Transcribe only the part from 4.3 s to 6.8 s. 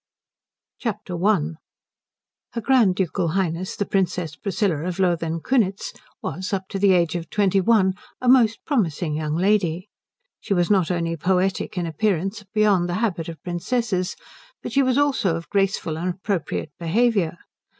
Priscilla of Lothen Kunitz was up to